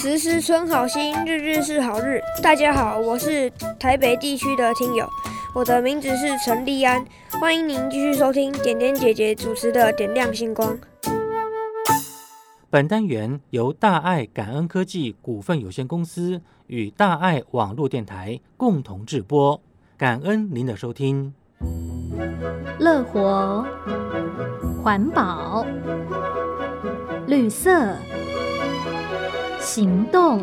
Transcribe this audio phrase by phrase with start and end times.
[0.00, 2.20] 时时存好心，日日是好日。
[2.40, 5.04] 大家好，我是台北地区的听友，
[5.52, 7.04] 我的名字是陈立安，
[7.40, 10.72] 欢迎您继续收听点点姐姐主持的《点亮星光》。
[12.70, 19.60] 本单元由大爱感恩科技股份有限公司与大爱网络电台共同制播，
[19.96, 21.34] 感恩您的收听。
[22.78, 23.66] 乐活、
[24.80, 25.66] 环保、
[27.26, 27.96] 绿色、
[29.70, 30.40] 行动，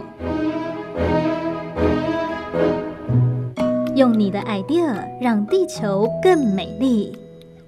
[3.96, 7.18] 用你的 idea 让地球更美丽，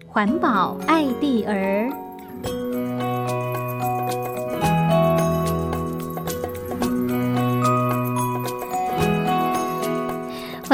[0.05, 1.91] 环保爱地儿。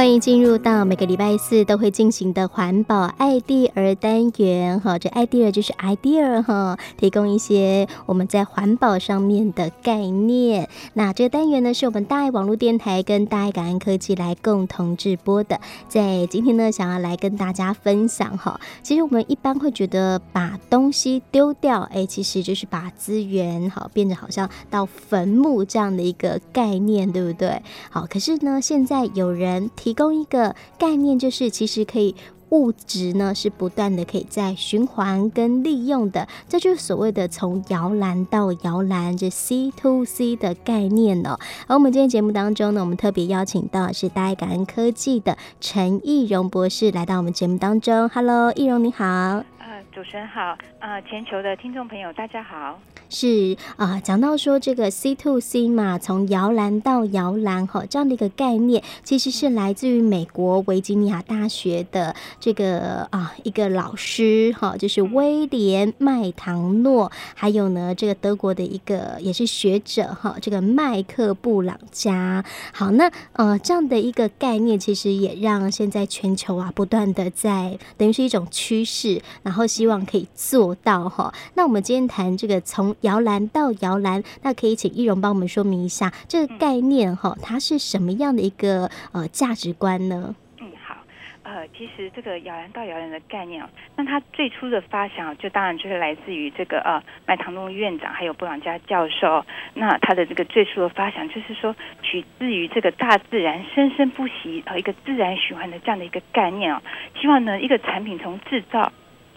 [0.04, 10.68] 欢迎进入到每个礼拜四都会进行的环保爱地儿单元哈，这爱地儿就是 idea 哈，提供一些我们在环保上面的概念。
[10.94, 15.58] 那这个单元呢，是我们大爱网络电台跟大爱感恩科技来共同直播的。
[15.88, 27.62] 在今天呢，想要来跟大家分享哈，其实我们一般会觉得把东西丢掉，哎，其实就是把资源好变得好像到坟墓这样的一个概念，对不对？
[27.90, 29.72] 好，可是呢，现在有人。
[29.78, 32.16] 提供一个概念，就是其实可以
[32.50, 41.40] 物质呢是不断的可以再循环跟利用的，这就是所谓的从摇篮到摇篮这 C to C 的概念哦。
[41.68, 48.08] 而我们今天节目当中呢，我们特别邀请到是大爱感恩科技的陈义荣博士来到我们节目当中。
[48.10, 49.06] Hello，奕蓉你好。
[49.06, 50.56] 呃，主持人好。
[50.80, 52.80] 呃，全球的听众朋友大家好。
[53.14, 72.44] 是啊，讲到说这个 C to C 嘛，从摇篮到摇篮哈，这样的一个概念，其实是来自于美国维吉尼亚大学的这个啊一个老师哈，就是威廉麦唐诺，还有呢这个德国的一个也是学者哈，这个麦克布朗加。
[72.74, 81.32] 好，那呃这样的一个概念，其实也让现在全球啊不断的在等于是一种趋势，然后希望可以做到哈。
[81.54, 90.36] 那我们今天谈这个从摇篮到摇篮，那可以请易容帮我们说明一下这个概念哈，它是什么样的一个呃价值观呢？
[90.60, 90.98] 嗯，好，
[91.44, 106.82] 呃，其实这个摇篮到摇篮的概念哦，那它最初的发想就当然就是来自于这个呃麦唐诺院长还有布朗加教授，那他的这个最初的发想就是说取自于这个大自然生生不息和一个自然循环的这样的一个概念哦，
[107.20, 108.92] 希望呢一个产品从制造、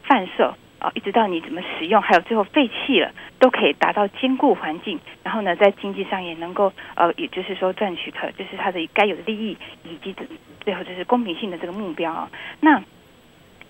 [0.05, 0.55] 贩售。
[0.79, 10.15] 哦，一直到你怎么使用，还有最后废弃了，都可以达到兼顾环境，然后呢，在经济上也能够呃，也就是说赚取可就是它的该有的利益，以及
[10.61, 12.31] 最后就是公平性的这个目标啊。
[12.61, 12.83] 那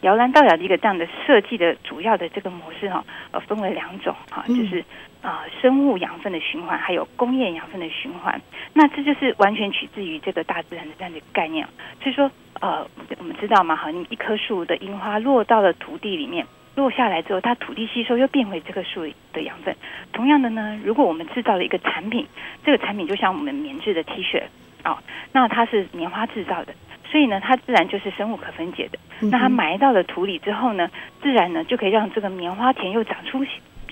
[0.00, 4.80] 摇篮到摇的一个这样的设计的主要的这个模式哈，呃，分为两种哈，就是
[5.22, 8.40] 啊、呃，生物养分的循环，还有工业养分的循环。
[8.72, 11.64] 那这就是完全取自于这个大自然的这样的概念。
[12.02, 12.28] 所以说
[12.60, 12.84] 呃，
[13.18, 16.44] 我们知道嘛，哈，你一棵树的樱花落到了土地里面。
[16.76, 19.74] 落下来之后，它土地吸收又变回这个树的养分。
[20.12, 22.26] 同样的呢，如果我们制造了一个产品，
[22.64, 24.42] 这个产品就像我们棉质的 T 恤，
[24.84, 24.98] 哦，
[25.32, 26.74] 那它是棉花制造的，
[27.10, 28.98] 所以呢，它自然就是生物可分解的。
[29.30, 30.90] 那它埋到了土里之后呢，
[31.22, 33.44] 自然呢就可以让这个棉花田又长出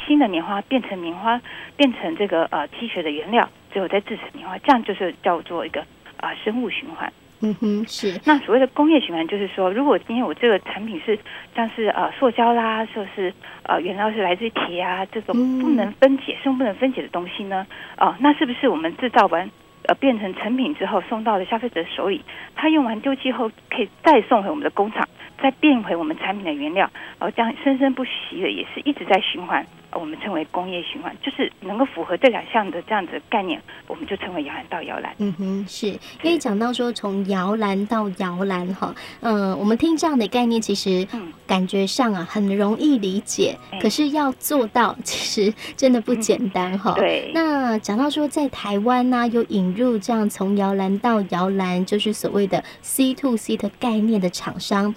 [0.07, 1.41] 新的棉花，变成棉花，
[1.79, 5.81] 变成这个呃 T 恤的原料，最后再制成棉花，这样就是叫做一个
[6.19, 7.11] 啊、呃、生物循环。
[7.41, 8.19] 嗯哼，是。
[8.25, 11.19] 那所谓的工业循环，就是说，如果今天我这个产品是
[11.55, 13.33] 像是呃塑胶啦，或是
[13.65, 17.67] 呃原料是来自于铁啊这种不能分解、生物不能分解的东西呢，
[17.99, 19.51] 哦、呃，那是不是我们制造完
[19.87, 22.23] 呃变成成品之后送到了消费者手里，
[22.55, 25.07] 他用完丢弃后可以再送回我们的工厂，
[25.43, 29.67] 再变回我们产品的原料，然后这样生生不息的，也是一直在循环。
[29.95, 35.15] 我们称为工业循环，就是能够符合这两项的这样子概念，我们就称为摇篮到摇篮。
[35.19, 41.07] 嗯哼，是因为讲到说从摇篮到摇篮哈，嗯、呃，我们听这样的概念，其实
[41.47, 47.01] 感觉上啊很容易理解，嗯、可是要做到其实真的不简单哈、嗯。
[47.01, 47.31] 对。
[47.33, 54.95] 那讲到说在台湾呢、啊，有引入这样从摇篮到摇篮，就是所谓的 C to C 的概念的厂商，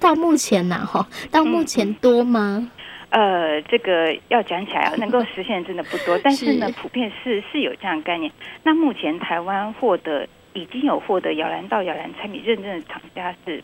[0.00, 2.58] 到目前呢、啊、哈，到目前多吗？
[2.60, 2.70] 嗯
[3.14, 8.28] 呃，这个要讲起来啊，能够实现真的不多，但是呢，普遍是是有这样的概念。
[8.64, 13.58] 那目前台湾获得已经有获得摇篮到摇篮产品认证的厂家是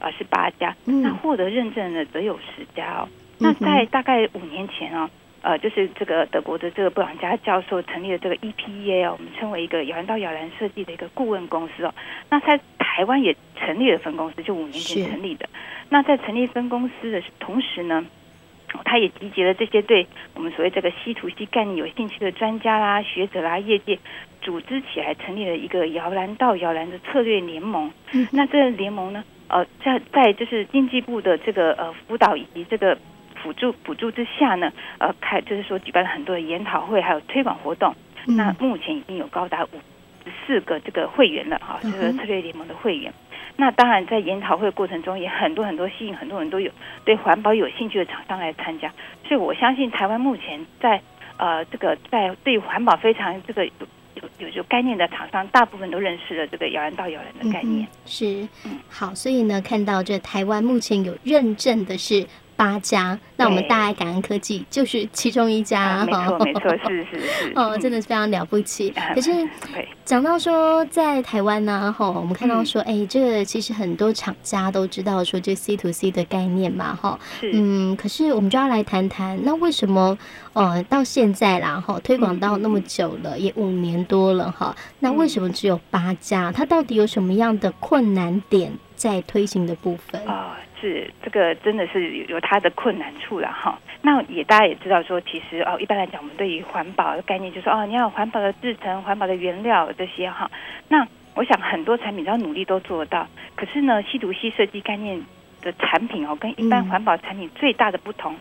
[0.00, 3.08] 啊、呃、是八家，那获得认证的则有十家哦。
[3.38, 5.08] 那在大概五年前哦，
[5.42, 11.94] 呃，就是这个德国的这个布朗加教授成立了这个 EPEA 哦，我们称为一个摇篮到摇篮设计的一个顾问公司哦。
[12.28, 15.48] 那在台湾也成立了分公司，就五年前成立的。
[15.88, 18.04] 那在成立分公司的同时呢，
[18.84, 23.98] 他也集结了这些对我们所谓这个 C to C 概念有兴趣的专家啦、学者啦、业界，
[24.42, 27.90] 组织起来成立了一个摇篮到摇篮的策略联盟。
[28.12, 32.96] 嗯、那这个联盟呢，呃，在在就是经济部的这个呃辅导以及这个
[33.42, 37.94] 辅助补助之下呢，呃，开就是说举办了很多的研讨会，还有推广活动。
[38.26, 39.82] 嗯、那目前已经有高达五十
[40.48, 43.12] 四个这个会员了哈，这个策略联盟的会员。
[43.56, 46.72] 那当然，在研讨会过程中，也很多很多吸引很多人都有
[47.04, 48.90] 对环保有兴趣的厂商来参加，
[49.26, 50.98] 所以我相信台湾目前在
[51.36, 53.72] 呃这个在对环保非常这个有
[54.38, 57.82] 有有概念的厂商，大部分都认识了这个摇篮到摇篮的概念。
[57.82, 58.48] 嗯、是，
[58.88, 62.26] 好，所以呢，看到这台湾目前有认证的是。
[62.58, 68.92] 八家，那我们大爱感恩科技就是其中一家没错没错，是是是，哦，真的是非常了不起。
[68.98, 69.30] 嗯、可是
[70.08, 73.00] 讲到说在台湾呢，哈，我们看到说，哎、嗯。
[73.00, 80.16] 欸，这个其实很多厂家都知道说这 C to C 的概念嘛，哈，嗯，可是我们就要来谈谈，那为什么
[80.54, 86.50] 呃到现在啦，哈，推广到那么久了，嗯、也五年多了哈，那为什么只有八家？
[86.50, 90.20] 它到底有什么样的困难点在推行的部分？
[90.26, 93.76] 啊是这个真的是有有它的困难处了哈。
[94.00, 100.48] 那也大家也知道说，其实哦，一般来讲，我们对于环保的概念就是说哦，你要环保的制成、环保的原料这些哈。
[100.86, 101.04] 那
[101.34, 103.26] 我想很多产品只要努力都做得到。
[103.56, 105.20] 可是呢吸毒吸设计概念
[105.62, 108.36] 的产品哦，跟一般环保产品最大的不同，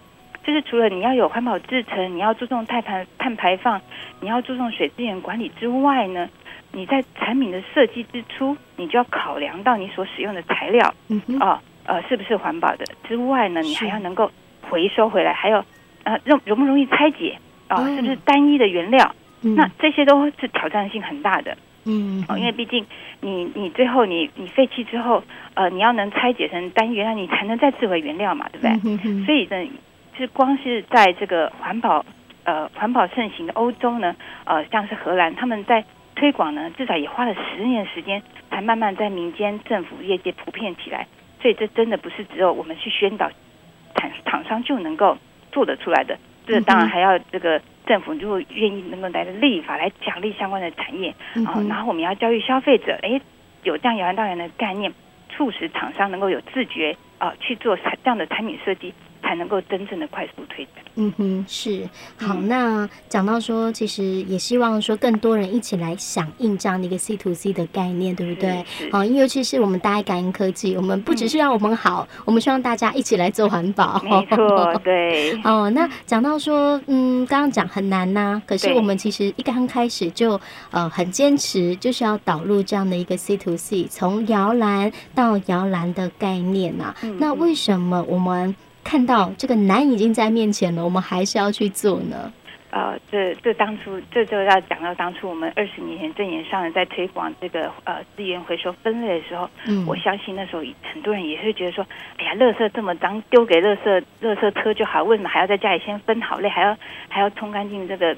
[0.48, 3.82] 就是除了你要有环保制成，你要注重碳排碳排放，
[4.22, 6.30] 你要注重水资源管理之外呢，
[6.72, 11.60] 你在产品的设计之初，你就要考量到你所使用的材料，嗯哦。
[11.84, 13.62] 呃，是不是环保的之外呢？
[13.62, 14.30] 你还要能够
[14.70, 15.64] 回收回来，还有
[16.04, 17.38] 呃，容容不容易拆解
[17.70, 17.96] 啊、呃？
[17.96, 19.16] 是不是单一的原料？
[19.42, 21.58] 嗯、那这些都是挑战性很大的。
[21.86, 22.86] 嗯，哦，因为毕竟
[23.22, 25.24] 你你最后你你废弃之后，
[25.54, 28.68] 呃，你要能拆解成单一原料，你才能再制为原料嘛，对不
[28.98, 29.26] 对？
[29.26, 29.72] 所以呢，
[30.18, 32.04] 是光是在这个环保
[32.44, 34.16] 呃环保盛行的欧洲呢，
[34.46, 35.84] 呃，像是荷兰，他们在
[36.16, 41.08] 推广呢，至少也花了十年时间，才慢慢在民间、政府、业界普遍起来。
[41.40, 43.30] 所以这真的不是只有我们去宣导，
[43.96, 45.16] 厂厂商就能够
[45.52, 46.18] 做得出来的。
[46.48, 51.13] 这当然还要这个政府如果愿意能够来立法来奖励相关的产业，
[51.46, 53.22] 啊，然后我们要教育消费者，哎，
[53.63, 54.92] 有这样有安到摇篮的概念，
[55.30, 58.94] 促使厂商能够有自觉啊去做这样的产品设计。
[59.27, 60.75] 才能够真正的快速推展。
[60.95, 61.88] 嗯哼，是
[62.18, 62.33] 好。
[62.35, 68.63] 那讲到说，其实也希望说更多人一起来响应这样的一个 C to C 的概念，对不对？
[68.89, 74.01] 好，因为尤其是我们大爱感恩科技，我们不只是让我们好，嗯、我们希望大家一起来做环保。
[74.01, 75.38] 没错，对。
[75.44, 80.39] 哦，那讲到说，嗯，刚刚讲很难呐、啊，可是我们其实一刚开始就
[80.71, 86.95] 呃很坚持，就是要导入这样的一个 C to C，从摇篮到摇篮的概念呐、啊。
[87.03, 88.56] 嗯、那为什么我们？
[88.88, 92.31] 看到这个难已经在面前了，我们还是要去做呢。
[92.69, 100.63] 呃，这这当初这就要讲到当初我们二十年前正言上人在推广这个呃资源回收分类的时候，嗯，我相信那时候
[100.94, 101.86] 很多人也是觉得说，
[102.18, 106.78] 哎呀，垃圾这么脏，丢给垃圾垃圾车就好，为什么还要在家里先分好类，还要
[107.10, 108.16] 还要冲干净这个，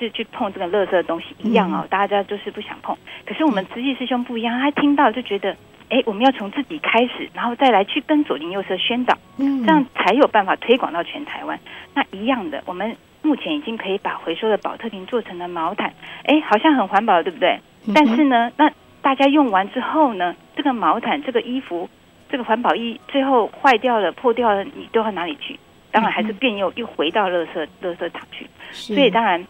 [0.00, 2.96] 就去碰这个垃圾的东西一样哦，嗯、大家就是不想碰。
[3.24, 5.54] 可是我们慈济师兄不一样，他听到就觉得。
[5.90, 11.58] 哎，我们要从自己开始，然后再来去跟左邻右舍宣导，嗯，这样才有办法推广到全台湾。
[11.94, 15.92] 那一样的，我们目前已经可以把回收的保特瓶做成了毛毯，
[16.24, 17.58] 哎，好像很环保，对不对？
[17.94, 18.70] 但是呢，那
[19.00, 21.88] 大家用完之后呢，这个毛毯、这个衣服、
[22.30, 25.58] 这个环保衣最后坏掉了、破掉了，你丢到哪里去？
[25.90, 28.46] 当然还是变又又回到垃圾垃圾场去。
[28.70, 29.44] 所以当然。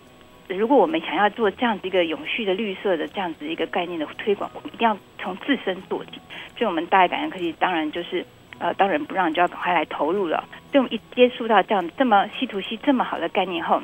[0.49, 6.13] 如果我们想要做这样子一个永续的绿色的这样子一个概念的推广，我们一定要从自身做起。
[6.57, 8.25] 所以，我们大爱感恩科技当然就是
[8.59, 10.43] 呃，当仁不让，就要赶快来投入了。
[10.73, 13.81] 所以，我们一接触到这样这么稀土系这么好的概念后，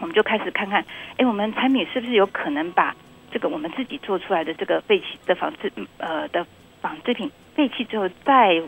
[0.00, 0.84] 我们就开始看看，
[1.16, 2.94] 哎，我们产品是不是有可能把
[3.30, 6.44] 这个我们自己做出来的这个废弃的纺织呃的
[6.80, 8.60] 纺织品废弃之后再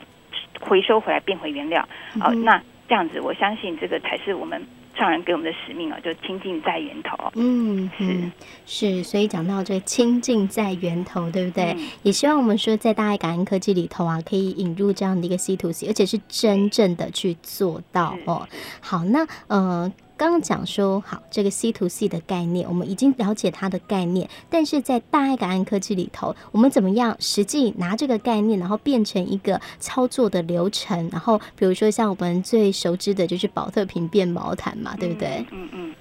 [0.60, 1.82] 回收回来变回原料？
[2.20, 4.64] 哦、呃，那这样子，我相信这个才是我们。
[4.96, 7.16] 上人给我们的使命啊，就清净在源头。
[7.34, 8.30] 嗯，是
[8.66, 11.74] 是，所以讲到这清净在源头，对不对？
[11.76, 18.48] 嗯、也希望我们说，在大爱感恩科技里头啊，可以引入这样的一个 C to C，而且是真正的去做到哦。
[18.80, 19.92] 好，那呃。
[20.16, 31.08] 刚刚讲说好，这个 C to C 的概念，我们已经了解它的概念，但是在大爱感恩科技里头，我们怎么样实际拿这个概念，然后变成一个操作的流程？
[31.10, 35.44] 然后比如说像我们最熟知的就是宝特瓶变毛毯嘛，对不对？
[35.50, 35.94] 嗯嗯，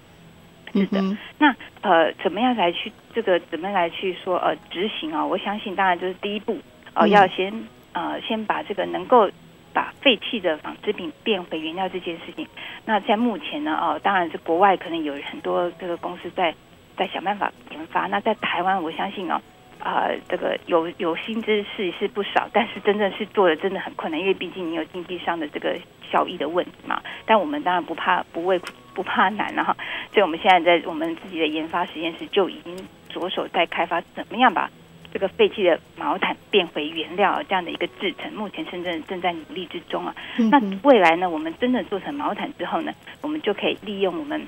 [0.74, 1.02] 是的。
[1.02, 5.26] 嗯、那呃，怎么样来去这个怎么来去说呃执行啊？
[5.26, 6.56] 我相信当然就是第一步
[6.94, 7.52] 哦，要先
[7.94, 9.28] 呃先把这个能够
[9.74, 12.48] 把废弃的纺织品变回原料这件事情。
[12.86, 16.54] 那在目前呢，哦，当然是国外可能有很多这个公司在
[16.96, 18.08] 在想办法研发。
[18.08, 19.42] 那在台湾，我相信哦。
[19.80, 25.78] 啊、呃，这个有有心之士是不少，但是真正是做的真的很困难，因为毕竟你有经济上的这个
[26.10, 27.02] 效益的问题嘛。
[27.26, 28.58] 但我们当然不怕不畏
[28.94, 29.76] 不怕难了哈，
[30.14, 32.78] 所以我们现在在我们自己的研发实验室就已经
[33.10, 34.70] 着手在开发怎么样把
[35.14, 40.16] 这个废弃的毛毯变回原料这样的一个制成，目前深圳正在努力之中啊。
[40.40, 42.92] 嗯、那未来呢，我们真的做成毛毯之后呢，
[43.22, 44.46] 我们就可以利用我们。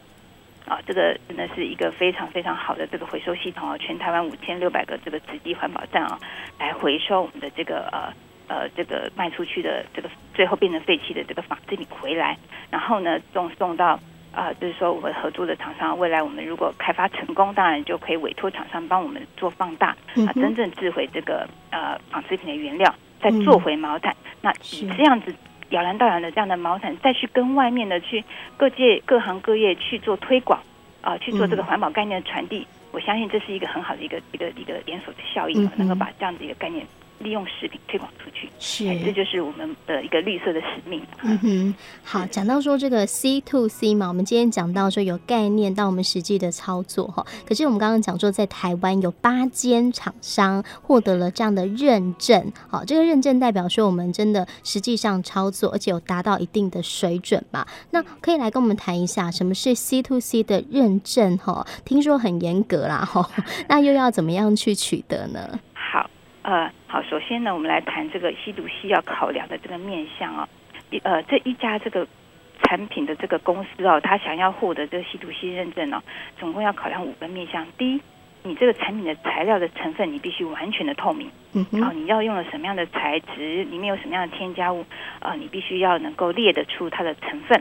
[0.66, 6.20] 啊，这个真的是一个非常非常好的这个回收系统啊，全台湾五千六百个这个慈济环保站啊，
[6.58, 8.12] 来回收我们的这个呃
[8.48, 12.36] 呃这个卖出去的这个最后变成废弃的这个纺织品回来，
[12.72, 14.00] 然后呢送送到
[14.36, 19.96] 啊、呃，就是说我们合作的厂商，未来我们如果开发成功，当然就可以委托厂商帮我们做放大
[20.28, 25.34] 啊，真正制回这个呃纺织品的原料，再做回毛毯，那以这样子。
[25.72, 28.24] 摇篮到摇篮的这样的毛毯，再去跟外面的去
[28.56, 30.60] 各界各行各业去做推广，
[31.02, 36.86] 啊、呃，去做这个环保概念的传递，嗯、我相信这是一个很好的一个一个一个连锁的效应，嗯、能够把这样子一个概念。
[37.20, 41.02] 利用食品推广出去，是，这就是我们的一个绿色的使命。
[41.24, 47.26] 嗯哼，好，讲到说这个 C to C 嘛，我们今天讲到说有概念到我们实际的操作哈。
[47.48, 57.66] 可是我们刚刚讲说，在台湾有八间厂商获得了这样的认证，好，这个认证代表说我们真的实际上操作，而且有达到一定的水准嘛。
[57.92, 61.66] 那可以来跟我们谈一下什么是 C to C 的认证哈？
[61.86, 63.30] 听说很严格啦哈，
[63.70, 65.60] 那又要怎么样去取得呢？
[66.46, 70.46] 呃，好，首先呢，我们来谈这个 C to C 要考量的这个面向啊、哦，
[70.92, 72.08] 一呃，这一家这个
[72.62, 76.00] 产品的这个公司哦，他想要获得这个 C to C 认证哦，
[76.40, 77.66] 总共要考量五个面向。
[77.80, 78.02] 第一，
[78.44, 84.82] 你这个产品的材料的成分你必须完全的透明，嗯哼，哦，你要用了什么样的材质，里面有什么样的添加物，
[85.18, 87.58] 啊、呃，你必须要能够列得出它的成分，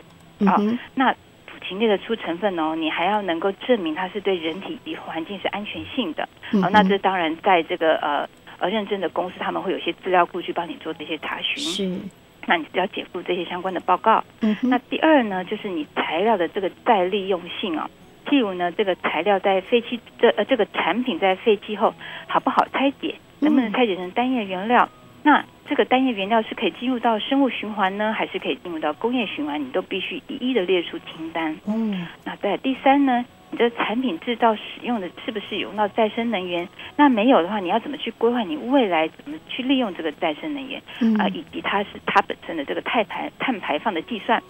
[0.46, 1.10] 啊、嗯哦，那
[1.46, 8.28] 不仅列得出成分哦，你还要能够证明它是对人体及环境是安全性的，嗯、哦，那这当然在这个呃。
[8.58, 11.62] 而认证的公司，他们会有些资料库去帮你做这些查询。
[11.62, 12.00] 是，
[12.46, 14.24] 那你只要解付这些相关的报告。
[14.40, 17.90] 嗯哼，那第二呢，就是你材料的这个再利用性啊、哦，
[18.28, 21.94] 譬如呢，这个材料在废弃这呃这个产品在废弃后
[22.26, 24.88] 好不好拆解，能不能拆解成单页原料？
[24.92, 29.58] 嗯、那这个单页原料是可以进入到生物循环呢，还是可以进入到工业循环？
[29.60, 31.56] 你都必须一一的列出清单。
[31.66, 33.24] 嗯，那在第三呢？
[33.54, 36.68] 你的产品制造使用的是不是有用到再生能源？
[36.96, 40.80] 那没有的话，你要怎么去规划你未来怎么去利用这个再生能源？
[40.80, 44.42] 啊、嗯呃，以及它是它本身的这个碳排碳排放的计算。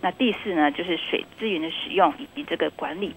[0.00, 3.12] 那第四呢，就是水资源的使用以及这个管理。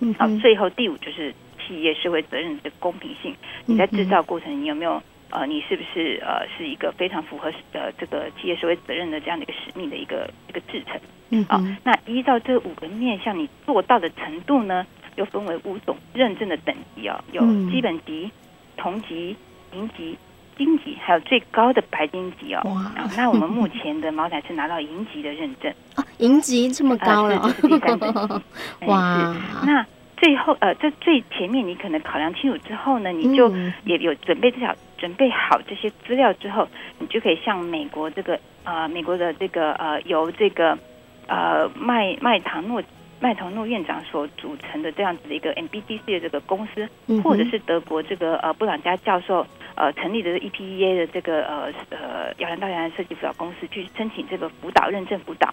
[0.00, 1.34] 嗯，好，最后第五就是
[1.66, 3.34] 企业社会责任的公平性。
[3.64, 5.02] 你在制造过程，你有没有
[5.34, 10.98] 呃，你是不是呃是一个非常符合呃这个企业社会责任的这样的一个使命的一个一个制程？
[11.30, 14.86] 嗯，好，那依照这五个面向，你做到的程度呢，
[15.16, 18.30] 又分为五种认证的等级啊，有基本级、
[18.76, 19.34] 同级、
[19.72, 20.16] 银级、
[20.56, 22.62] 金级，还有最高的白金级哦。
[22.66, 22.92] 哇！
[23.16, 28.86] 那我们目前的茅台是拿到银级的认证啊，银级这么高了，是第三等级。
[28.86, 29.34] 哇！
[29.66, 29.84] 那
[30.16, 33.52] 最后呃，这最前面你可能考量清楚之后呢，你就
[33.84, 36.66] 也有准备至少准备好这些资料之后，
[36.98, 40.78] 你就可以向美国这个呃美国的这个呃由这个。
[41.26, 42.82] 呃，麦麦唐诺
[43.18, 55.48] 麦唐诺院长所组成的这样子的一个 MBDC 的这个公司，嗯、或者是德国这个呃布朗加教授呃成立的 EPEA 的这个呃呃摇篮到摇篮设计辅导公司去申请这个辅导认证辅导，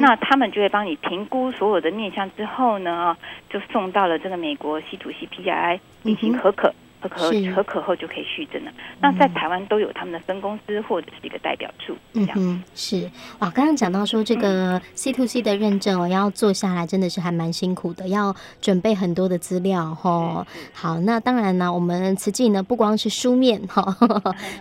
[0.00, 3.16] 那他们就会帮你评估所有的面向之后呢，
[3.48, 6.68] 就送到了这个美国稀土 C PRI 进行核可。
[6.68, 6.74] 核
[7.08, 8.70] 可是核可后就可以续证了。
[9.00, 12.30] 那在台湾都有他们的分公司或者是一个代表处，这样。
[12.36, 13.50] 嗯，是哇。
[13.50, 20.46] 刚刚讲到说这个 C to C 的认证哦，要做下来真的是还蛮辛苦的，要准备很多的资料哈。
[20.72, 23.96] 好，那当然呢，我们慈济呢不光是书面哈，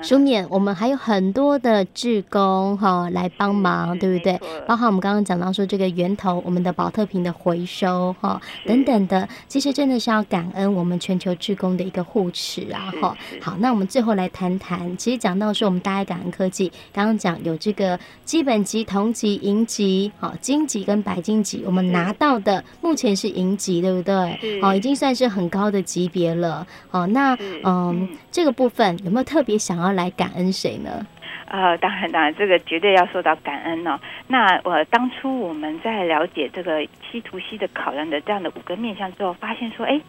[0.02, 4.40] 书面我们还有很多的志工哈来帮忙，对不对？
[4.66, 12.29] 包括我们刚刚讲到说这个源头，我们的宝特瓶的回收哈等等的，其实真的是要感恩我们全球志工的一个互。
[12.34, 24.62] 是啊，哈，好，那我们最后来谈谈，其实讲到说我们大爱感恩科技，刚刚讲有这个基本级、同级、银级，好，金级跟白金级，我们拿到的目前是银级，对不对？
[24.62, 26.66] 好，已经算是很高的级别了。
[26.90, 31.06] 好，那嗯，这个部分有没有特别想要来感恩谁呢？
[31.48, 34.00] 呃，当然，当然，这个绝对要受到感恩哦。
[34.28, 36.82] 那我、呃、当初我们在了解这个
[37.12, 40.00] 西图西的考量的这样的五个面向之后，发现说，哎。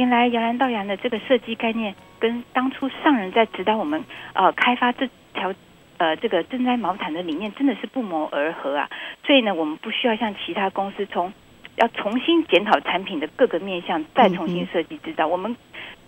[0.00, 4.02] 原来摇篮到摇篮的这个设计概念，跟当初上人在指导我们
[4.32, 5.52] 呃开发这条
[5.98, 8.88] 呃这个赈灾毛毯的理念真的是不谋而合啊。
[9.26, 11.30] 所以呢，我们不需要像其他公司从
[11.76, 15.54] 要重新检讨产品的各个面向，再重新设计制造，我们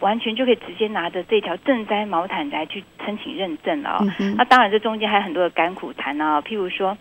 [0.01, 3.99] 完全就可以直接拿着这条赈灾毛毯来去申请认证了哦。
[4.39, 6.97] 那当然，这中间还有很多的甘苦谈啊，譬如说。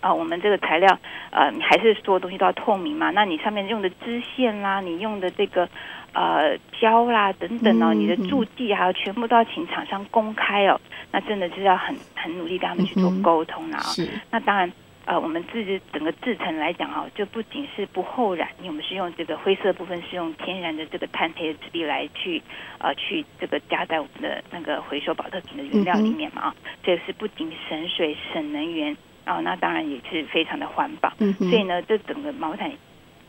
[0.00, 0.98] 啊、哦，我们这个材料，
[1.30, 3.10] 呃，还是所有东西都要透明嘛？
[3.10, 5.68] 那你上面用的织线啦，你用的这个
[6.12, 10.80] 呃胶啦等等哦，你的注记还有全部都要请厂商公开哦。
[11.12, 14.08] 那真的是要很很努力跟他们去做沟通了啊、哦。
[14.30, 14.72] 那当然，
[15.04, 22.42] 呃，我们自己整个制成来讲哦，就不仅是不后染，因为我们是用这个灰色部分是用天然的这个碳黑的质地来去
[22.78, 28.96] 呃去这个加在我们的那个回收保特瓶的原料里面嘛啊，这个是不仅省水省能源。
[29.26, 32.72] 哦，那当然也是非常的环保，嗯，所以呢，这整个毛毯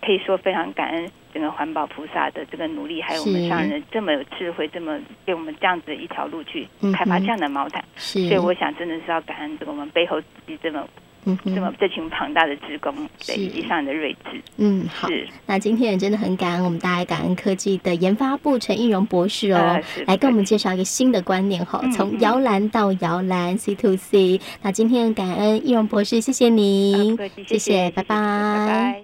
[0.02, 10.88] 可以说非常感恩整个环保菩萨的这个努力，还有我们上人这么有智慧，这么给我们这样子的一条路去开发这样的毛毯，是，所以我想真的是要感恩这个我们背后自己这么。
[11.24, 12.92] 嗯，这么这群庞大的职工，
[13.28, 14.42] 对，以及上的睿智。
[14.58, 15.08] 嗯，好。
[15.46, 24.42] 那今天也真的很感恩我们大爱感恩科技的研发部陈义荣博士哦，呃、来跟我们介绍一个新的观念哈，从摇篮到摇篮 C to C。
[24.64, 28.16] 那今天感恩义荣博士，谢谢您，谢谢，谢谢，拜拜。
[28.16, 29.00] 拜拜。